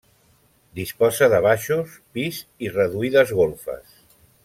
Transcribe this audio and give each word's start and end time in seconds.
Disposa 0.79 1.27
de 1.35 1.43
baixos, 1.47 1.99
pis 2.17 2.43
i 2.69 2.75
reduïdes 2.81 3.39
golfes. 3.43 3.99